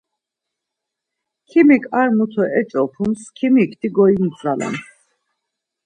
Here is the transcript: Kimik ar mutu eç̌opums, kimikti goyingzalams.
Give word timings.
Kimik 1.49 1.83
ar 1.99 2.09
mutu 2.17 2.43
eç̌opums, 2.59 3.21
kimikti 3.37 3.87
goyingzalams. 3.95 4.81